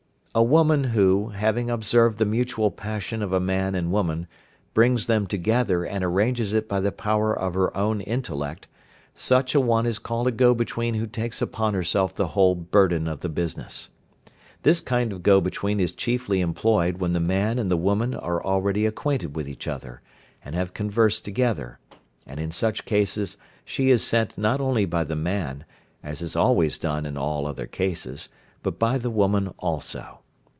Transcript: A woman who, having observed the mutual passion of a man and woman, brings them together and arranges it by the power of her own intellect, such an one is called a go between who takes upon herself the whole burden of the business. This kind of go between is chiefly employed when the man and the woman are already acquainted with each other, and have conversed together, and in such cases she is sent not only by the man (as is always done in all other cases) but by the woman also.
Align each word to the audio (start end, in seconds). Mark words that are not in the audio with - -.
A 0.33 0.41
woman 0.41 0.85
who, 0.85 1.31
having 1.31 1.69
observed 1.69 2.17
the 2.17 2.23
mutual 2.23 2.71
passion 2.71 3.21
of 3.21 3.33
a 3.33 3.39
man 3.41 3.75
and 3.75 3.91
woman, 3.91 4.27
brings 4.73 5.07
them 5.07 5.27
together 5.27 5.83
and 5.83 6.05
arranges 6.05 6.53
it 6.53 6.69
by 6.69 6.79
the 6.79 6.93
power 6.93 7.37
of 7.37 7.53
her 7.53 7.75
own 7.75 7.99
intellect, 7.99 8.69
such 9.13 9.55
an 9.55 9.67
one 9.67 9.85
is 9.85 9.99
called 9.99 10.29
a 10.29 10.31
go 10.31 10.53
between 10.53 10.93
who 10.93 11.05
takes 11.05 11.41
upon 11.41 11.73
herself 11.73 12.15
the 12.15 12.27
whole 12.29 12.55
burden 12.55 13.09
of 13.09 13.19
the 13.19 13.27
business. 13.27 13.89
This 14.63 14.79
kind 14.79 15.11
of 15.11 15.21
go 15.21 15.41
between 15.41 15.81
is 15.81 15.91
chiefly 15.91 16.39
employed 16.39 16.99
when 16.99 17.11
the 17.11 17.19
man 17.19 17.59
and 17.59 17.69
the 17.69 17.75
woman 17.75 18.15
are 18.15 18.41
already 18.41 18.85
acquainted 18.85 19.35
with 19.35 19.49
each 19.49 19.67
other, 19.67 20.01
and 20.45 20.55
have 20.55 20.73
conversed 20.73 21.25
together, 21.25 21.77
and 22.25 22.39
in 22.39 22.51
such 22.51 22.85
cases 22.85 23.35
she 23.65 23.91
is 23.91 24.01
sent 24.01 24.37
not 24.37 24.61
only 24.61 24.85
by 24.85 25.03
the 25.03 25.17
man 25.17 25.65
(as 26.01 26.21
is 26.21 26.37
always 26.37 26.77
done 26.77 27.05
in 27.05 27.17
all 27.17 27.45
other 27.45 27.67
cases) 27.67 28.29
but 28.63 28.79
by 28.79 28.97
the 28.97 29.09
woman 29.09 29.53
also. 29.59 30.19